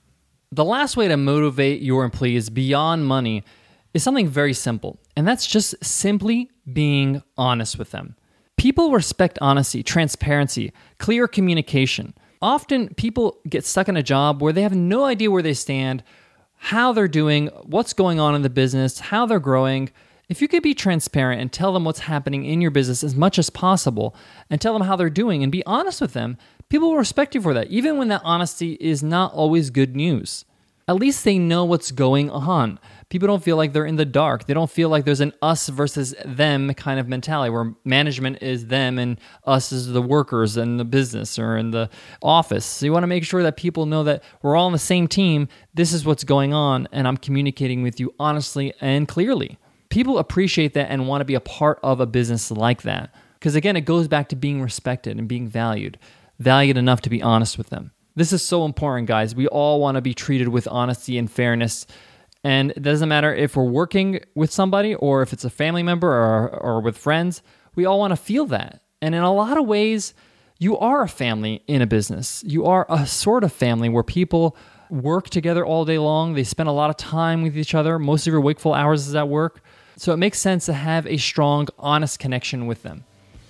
The 0.52 0.64
last 0.64 0.96
way 0.96 1.06
to 1.08 1.18
motivate 1.18 1.82
your 1.82 2.04
employees 2.04 2.48
beyond 2.48 3.04
money 3.06 3.44
is 3.92 4.02
something 4.02 4.26
very 4.26 4.54
simple, 4.54 4.98
and 5.18 5.28
that's 5.28 5.46
just 5.46 5.74
simply 5.84 6.50
being 6.72 7.22
honest 7.36 7.78
with 7.78 7.90
them. 7.90 8.16
People 8.56 8.92
respect 8.92 9.38
honesty, 9.40 9.82
transparency, 9.82 10.72
clear 10.98 11.26
communication. 11.26 12.14
Often 12.40 12.94
people 12.94 13.38
get 13.48 13.64
stuck 13.64 13.88
in 13.88 13.96
a 13.96 14.02
job 14.02 14.42
where 14.42 14.52
they 14.52 14.62
have 14.62 14.74
no 14.74 15.04
idea 15.04 15.30
where 15.30 15.42
they 15.42 15.54
stand, 15.54 16.02
how 16.56 16.92
they're 16.92 17.08
doing, 17.08 17.48
what's 17.64 17.92
going 17.92 18.20
on 18.20 18.34
in 18.34 18.42
the 18.42 18.50
business, 18.50 18.98
how 18.98 19.26
they're 19.26 19.40
growing. 19.40 19.90
If 20.28 20.40
you 20.40 20.48
could 20.48 20.62
be 20.62 20.74
transparent 20.74 21.40
and 21.40 21.52
tell 21.52 21.72
them 21.72 21.84
what's 21.84 22.00
happening 22.00 22.44
in 22.44 22.60
your 22.60 22.70
business 22.70 23.02
as 23.02 23.14
much 23.14 23.38
as 23.38 23.50
possible 23.50 24.14
and 24.48 24.60
tell 24.60 24.72
them 24.72 24.86
how 24.86 24.96
they're 24.96 25.10
doing 25.10 25.42
and 25.42 25.50
be 25.50 25.64
honest 25.66 26.00
with 26.00 26.12
them, 26.12 26.36
people 26.68 26.90
will 26.90 26.96
respect 26.96 27.34
you 27.34 27.40
for 27.40 27.54
that, 27.54 27.66
even 27.68 27.98
when 27.98 28.08
that 28.08 28.22
honesty 28.24 28.78
is 28.80 29.02
not 29.02 29.32
always 29.34 29.70
good 29.70 29.96
news. 29.96 30.44
At 30.88 30.96
least 30.96 31.24
they 31.24 31.38
know 31.38 31.64
what's 31.64 31.90
going 31.90 32.30
on 32.30 32.78
people 33.12 33.28
don't 33.28 33.44
feel 33.44 33.58
like 33.58 33.74
they're 33.74 33.84
in 33.84 33.96
the 33.96 34.06
dark. 34.06 34.46
They 34.46 34.54
don't 34.54 34.70
feel 34.70 34.88
like 34.88 35.04
there's 35.04 35.20
an 35.20 35.34
us 35.42 35.68
versus 35.68 36.14
them 36.24 36.72
kind 36.72 36.98
of 36.98 37.08
mentality 37.08 37.50
where 37.50 37.74
management 37.84 38.42
is 38.42 38.68
them 38.68 38.98
and 38.98 39.20
us 39.44 39.70
is 39.70 39.88
the 39.88 40.00
workers 40.00 40.56
in 40.56 40.78
the 40.78 40.84
business 40.86 41.38
or 41.38 41.58
in 41.58 41.72
the 41.72 41.90
office. 42.22 42.64
So 42.64 42.86
you 42.86 42.92
want 42.92 43.02
to 43.02 43.08
make 43.08 43.24
sure 43.24 43.42
that 43.42 43.58
people 43.58 43.84
know 43.84 44.02
that 44.04 44.24
we're 44.40 44.56
all 44.56 44.64
on 44.64 44.72
the 44.72 44.78
same 44.78 45.08
team. 45.08 45.48
This 45.74 45.92
is 45.92 46.06
what's 46.06 46.24
going 46.24 46.54
on, 46.54 46.88
and 46.90 47.06
I'm 47.06 47.18
communicating 47.18 47.82
with 47.82 48.00
you 48.00 48.14
honestly 48.18 48.72
and 48.80 49.06
clearly. 49.06 49.58
People 49.90 50.16
appreciate 50.16 50.72
that 50.72 50.90
and 50.90 51.06
want 51.06 51.20
to 51.20 51.26
be 51.26 51.34
a 51.34 51.40
part 51.40 51.80
of 51.82 52.00
a 52.00 52.06
business 52.06 52.50
like 52.50 52.80
that. 52.80 53.14
Because 53.38 53.54
again, 53.54 53.76
it 53.76 53.82
goes 53.82 54.08
back 54.08 54.30
to 54.30 54.36
being 54.36 54.62
respected 54.62 55.18
and 55.18 55.28
being 55.28 55.48
valued, 55.48 55.98
valued 56.38 56.78
enough 56.78 57.02
to 57.02 57.10
be 57.10 57.20
honest 57.20 57.58
with 57.58 57.68
them. 57.68 57.90
This 58.16 58.32
is 58.32 58.42
so 58.42 58.64
important, 58.64 59.06
guys. 59.06 59.34
We 59.34 59.48
all 59.48 59.80
want 59.80 59.96
to 59.96 60.00
be 60.00 60.14
treated 60.14 60.48
with 60.48 60.66
honesty 60.68 61.18
and 61.18 61.30
fairness 61.30 61.86
and 62.44 62.72
it 62.72 62.82
doesn't 62.82 63.08
matter 63.08 63.34
if 63.34 63.56
we're 63.56 63.64
working 63.64 64.20
with 64.34 64.50
somebody 64.50 64.94
or 64.94 65.22
if 65.22 65.32
it's 65.32 65.44
a 65.44 65.50
family 65.50 65.82
member 65.82 66.08
or, 66.08 66.48
or 66.48 66.80
with 66.80 66.98
friends, 66.98 67.42
we 67.74 67.84
all 67.84 67.98
want 67.98 68.10
to 68.10 68.16
feel 68.16 68.46
that. 68.46 68.82
And 69.00 69.14
in 69.14 69.22
a 69.22 69.32
lot 69.32 69.58
of 69.58 69.66
ways, 69.66 70.14
you 70.58 70.78
are 70.78 71.02
a 71.02 71.08
family 71.08 71.62
in 71.66 71.82
a 71.82 71.86
business. 71.86 72.42
You 72.46 72.66
are 72.66 72.86
a 72.88 73.06
sort 73.06 73.44
of 73.44 73.52
family 73.52 73.88
where 73.88 74.02
people 74.02 74.56
work 74.90 75.30
together 75.30 75.64
all 75.64 75.84
day 75.84 75.98
long. 75.98 76.34
They 76.34 76.44
spend 76.44 76.68
a 76.68 76.72
lot 76.72 76.90
of 76.90 76.96
time 76.96 77.42
with 77.42 77.56
each 77.56 77.74
other. 77.74 77.98
Most 77.98 78.26
of 78.26 78.32
your 78.32 78.40
wakeful 78.40 78.74
hours 78.74 79.08
is 79.08 79.14
at 79.14 79.28
work. 79.28 79.62
So 79.96 80.12
it 80.12 80.18
makes 80.18 80.38
sense 80.38 80.66
to 80.66 80.72
have 80.72 81.06
a 81.06 81.16
strong, 81.16 81.68
honest 81.78 82.18
connection 82.18 82.66
with 82.66 82.82
them. 82.82 83.04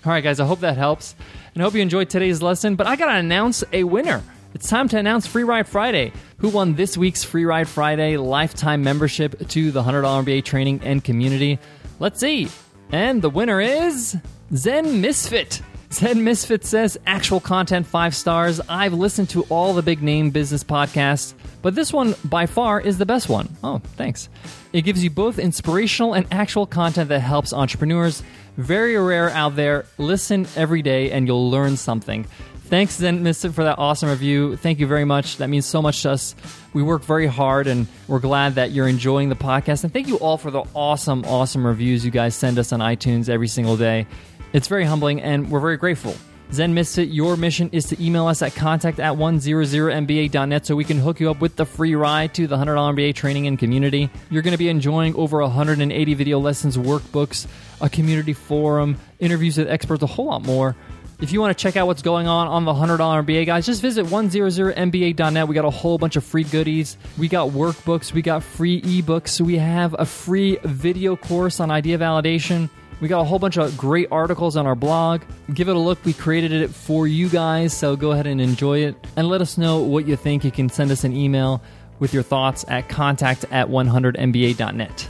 All 0.04 0.12
right, 0.12 0.22
guys, 0.22 0.40
I 0.40 0.46
hope 0.46 0.60
that 0.60 0.76
helps. 0.76 1.14
And 1.54 1.62
I 1.62 1.64
hope 1.64 1.74
you 1.74 1.82
enjoyed 1.82 2.10
today's 2.10 2.42
lesson. 2.42 2.76
But 2.76 2.86
I 2.86 2.96
got 2.96 3.06
to 3.06 3.18
announce 3.18 3.62
a 3.72 3.84
winner. 3.84 4.22
It's 4.54 4.68
time 4.68 4.86
to 4.88 4.98
announce 4.98 5.26
Free 5.26 5.44
Ride 5.44 5.66
Friday. 5.66 6.12
Who 6.38 6.50
won 6.50 6.74
this 6.74 6.98
week's 6.98 7.24
Free 7.24 7.46
Ride 7.46 7.68
Friday 7.68 8.18
lifetime 8.18 8.82
membership 8.84 9.48
to 9.48 9.70
the 9.70 9.82
$100 9.82 10.02
MBA 10.02 10.44
training 10.44 10.80
and 10.84 11.02
community? 11.02 11.58
Let's 11.98 12.20
see. 12.20 12.48
And 12.90 13.22
the 13.22 13.30
winner 13.30 13.62
is 13.62 14.14
Zen 14.54 15.00
Misfit. 15.00 15.62
Zen 15.90 16.22
Misfit 16.22 16.66
says 16.66 16.98
actual 17.06 17.40
content 17.40 17.86
five 17.86 18.14
stars. 18.14 18.60
I've 18.68 18.92
listened 18.92 19.30
to 19.30 19.42
all 19.44 19.72
the 19.72 19.82
big 19.82 20.02
name 20.02 20.30
business 20.30 20.62
podcasts, 20.62 21.32
but 21.62 21.74
this 21.74 21.90
one 21.90 22.14
by 22.24 22.44
far 22.44 22.78
is 22.78 22.98
the 22.98 23.06
best 23.06 23.30
one. 23.30 23.48
Oh, 23.64 23.78
thanks. 23.96 24.28
It 24.74 24.82
gives 24.82 25.02
you 25.02 25.08
both 25.08 25.38
inspirational 25.38 26.12
and 26.12 26.26
actual 26.30 26.66
content 26.66 27.08
that 27.08 27.20
helps 27.20 27.54
entrepreneurs. 27.54 28.22
Very 28.58 28.98
rare 28.98 29.30
out 29.30 29.56
there. 29.56 29.86
Listen 29.96 30.46
every 30.56 30.82
day 30.82 31.10
and 31.10 31.26
you'll 31.26 31.50
learn 31.50 31.78
something. 31.78 32.26
Thanks, 32.72 32.94
Zen 32.94 33.22
Mystic, 33.22 33.52
for 33.52 33.64
that 33.64 33.78
awesome 33.78 34.08
review. 34.08 34.56
Thank 34.56 34.80
you 34.80 34.86
very 34.86 35.04
much. 35.04 35.36
That 35.36 35.50
means 35.50 35.66
so 35.66 35.82
much 35.82 36.00
to 36.04 36.12
us. 36.12 36.34
We 36.72 36.82
work 36.82 37.02
very 37.02 37.26
hard, 37.26 37.66
and 37.66 37.86
we're 38.08 38.18
glad 38.18 38.54
that 38.54 38.70
you're 38.70 38.88
enjoying 38.88 39.28
the 39.28 39.34
podcast. 39.34 39.84
And 39.84 39.92
thank 39.92 40.08
you 40.08 40.16
all 40.16 40.38
for 40.38 40.50
the 40.50 40.64
awesome, 40.72 41.22
awesome 41.26 41.66
reviews 41.66 42.02
you 42.02 42.10
guys 42.10 42.34
send 42.34 42.58
us 42.58 42.72
on 42.72 42.80
iTunes 42.80 43.28
every 43.28 43.48
single 43.48 43.76
day. 43.76 44.06
It's 44.54 44.68
very 44.68 44.86
humbling, 44.86 45.20
and 45.20 45.50
we're 45.50 45.60
very 45.60 45.76
grateful. 45.76 46.14
Zen 46.50 46.72
Misfit, 46.72 47.08
your 47.08 47.36
mission 47.36 47.68
is 47.72 47.84
to 47.88 48.02
email 48.02 48.26
us 48.26 48.40
at 48.40 48.54
contact 48.54 49.00
at 49.00 49.18
100mba.net 49.18 50.64
so 50.64 50.74
we 50.74 50.84
can 50.84 50.98
hook 50.98 51.20
you 51.20 51.30
up 51.30 51.42
with 51.42 51.56
the 51.56 51.66
free 51.66 51.94
ride 51.94 52.32
to 52.36 52.46
the 52.46 52.56
$100 52.56 52.94
MBA 52.94 53.14
training 53.14 53.46
and 53.46 53.58
community. 53.58 54.08
You're 54.30 54.42
going 54.42 54.52
to 54.52 54.58
be 54.58 54.70
enjoying 54.70 55.14
over 55.14 55.42
180 55.42 56.14
video 56.14 56.38
lessons, 56.38 56.78
workbooks, 56.78 57.46
a 57.82 57.90
community 57.90 58.32
forum, 58.32 58.96
interviews 59.18 59.58
with 59.58 59.68
experts, 59.68 60.02
a 60.02 60.06
whole 60.06 60.26
lot 60.26 60.42
more. 60.42 60.74
If 61.22 61.30
you 61.30 61.40
want 61.40 61.56
to 61.56 61.62
check 61.62 61.76
out 61.76 61.86
what's 61.86 62.02
going 62.02 62.26
on 62.26 62.48
on 62.48 62.64
the 62.64 62.72
$100 62.72 62.98
MBA, 62.98 63.46
guys, 63.46 63.64
just 63.64 63.80
visit 63.80 64.06
100mba.net. 64.06 65.46
We 65.46 65.54
got 65.54 65.64
a 65.64 65.70
whole 65.70 65.96
bunch 65.96 66.16
of 66.16 66.24
free 66.24 66.42
goodies. 66.42 66.96
We 67.16 67.28
got 67.28 67.50
workbooks, 67.50 68.12
we 68.12 68.22
got 68.22 68.42
free 68.42 68.82
ebooks, 68.82 69.40
we 69.40 69.56
have 69.56 69.94
a 69.96 70.04
free 70.04 70.58
video 70.64 71.14
course 71.14 71.60
on 71.60 71.70
idea 71.70 71.96
validation. 71.96 72.68
We 73.00 73.06
got 73.06 73.20
a 73.20 73.24
whole 73.24 73.38
bunch 73.38 73.56
of 73.56 73.76
great 73.78 74.08
articles 74.10 74.56
on 74.56 74.66
our 74.66 74.74
blog. 74.74 75.22
Give 75.54 75.68
it 75.68 75.76
a 75.76 75.78
look. 75.78 76.04
We 76.04 76.12
created 76.12 76.50
it 76.50 76.70
for 76.70 77.06
you 77.06 77.28
guys, 77.28 77.72
so 77.72 77.94
go 77.94 78.10
ahead 78.10 78.26
and 78.26 78.40
enjoy 78.40 78.80
it 78.80 78.96
and 79.16 79.28
let 79.28 79.40
us 79.40 79.56
know 79.56 79.78
what 79.78 80.08
you 80.08 80.16
think. 80.16 80.42
You 80.42 80.50
can 80.50 80.68
send 80.68 80.90
us 80.90 81.04
an 81.04 81.16
email 81.16 81.62
with 82.00 82.12
your 82.12 82.24
thoughts 82.24 82.64
at 82.66 82.88
contact 82.88 83.44
at 83.52 83.68
100mba.net. 83.68 85.08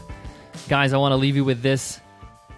Guys, 0.69 0.92
I 0.92 0.99
want 0.99 1.12
to 1.12 1.16
leave 1.16 1.37
you 1.37 1.45
with 1.47 1.62
this 1.62 2.01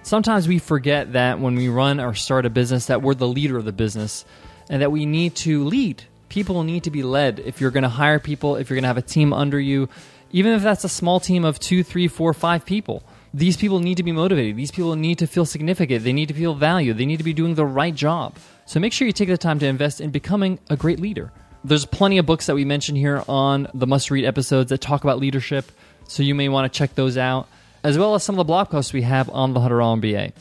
sometimes 0.04 0.46
we 0.46 0.58
forget 0.58 1.12
that 1.14 1.40
when 1.40 1.56
we 1.56 1.68
run 1.68 2.00
or 2.00 2.14
start 2.14 2.46
a 2.46 2.50
business 2.50 2.86
that 2.86 3.02
we're 3.02 3.14
the 3.14 3.28
leader 3.28 3.58
of 3.58 3.64
the 3.64 3.72
business 3.72 4.24
and 4.70 4.80
that 4.80 4.92
we 4.92 5.06
need 5.06 5.34
to 5.36 5.64
lead. 5.64 6.04
People 6.28 6.62
need 6.62 6.84
to 6.84 6.90
be 6.90 7.02
led. 7.02 7.40
If 7.40 7.60
you're 7.60 7.70
going 7.70 7.82
to 7.82 7.88
hire 7.88 8.18
people 8.18 8.56
if 8.56 8.70
you're 8.70 8.76
going 8.76 8.84
to 8.84 8.88
have 8.88 8.96
a 8.98 9.02
team 9.02 9.32
under 9.32 9.58
you 9.58 9.88
even 10.32 10.52
if 10.52 10.62
that's 10.62 10.84
a 10.84 10.88
small 10.88 11.20
team 11.20 11.44
of 11.44 11.58
two 11.58 11.82
three 11.82 12.08
four 12.08 12.32
five 12.32 12.64
people 12.64 13.02
these 13.34 13.56
people 13.56 13.80
need 13.80 13.96
to 13.96 14.04
be 14.04 14.12
motivated. 14.12 14.56
These 14.56 14.70
people 14.70 14.94
need 14.94 15.18
to 15.18 15.26
feel 15.26 15.44
significant. 15.44 16.04
They 16.04 16.12
need 16.12 16.28
to 16.28 16.34
feel 16.34 16.54
valued. 16.54 16.98
They 16.98 17.04
need 17.04 17.16
to 17.16 17.24
be 17.24 17.32
doing 17.32 17.56
the 17.56 17.66
right 17.66 17.92
job. 17.94 18.36
So 18.64 18.78
make 18.78 18.92
sure 18.92 19.08
you 19.08 19.12
take 19.12 19.28
the 19.28 19.36
time 19.36 19.58
to 19.58 19.66
invest 19.66 20.00
in 20.00 20.10
becoming 20.10 20.60
a 20.70 20.76
great 20.76 21.00
leader. 21.00 21.32
There's 21.64 21.84
plenty 21.84 22.18
of 22.18 22.26
books 22.26 22.46
that 22.46 22.54
we 22.54 22.64
mention 22.64 22.94
here 22.94 23.24
on 23.26 23.66
the 23.74 23.88
must 23.88 24.10
read 24.10 24.24
episodes 24.24 24.68
that 24.70 24.80
talk 24.80 25.02
about 25.02 25.18
leadership 25.18 25.72
so 26.06 26.22
you 26.22 26.34
may 26.34 26.48
want 26.48 26.72
to 26.72 26.78
check 26.78 26.94
those 26.94 27.18
out 27.18 27.48
as 27.84 27.96
well 27.98 28.14
as 28.14 28.24
some 28.24 28.34
of 28.34 28.38
the 28.38 28.44
blog 28.44 28.70
posts 28.70 28.92
we 28.92 29.02
have 29.02 29.30
on 29.30 29.54
the 29.54 29.60
Dollar 29.60 29.76
MBA. 29.76 30.32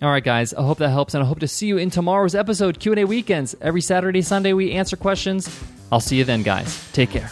All 0.00 0.10
right, 0.10 0.24
guys. 0.24 0.54
I 0.54 0.62
hope 0.62 0.78
that 0.78 0.90
helps, 0.90 1.14
and 1.14 1.22
I 1.22 1.26
hope 1.26 1.40
to 1.40 1.48
see 1.48 1.66
you 1.66 1.76
in 1.76 1.90
tomorrow's 1.90 2.34
episode. 2.34 2.78
Q 2.80 2.92
and 2.92 3.00
A 3.00 3.04
weekends 3.04 3.54
every 3.60 3.80
Saturday, 3.80 4.22
Sunday. 4.22 4.52
We 4.52 4.72
answer 4.72 4.96
questions. 4.96 5.48
I'll 5.92 6.00
see 6.00 6.16
you 6.16 6.24
then, 6.24 6.42
guys. 6.42 6.90
Take 6.92 7.10
care. 7.10 7.30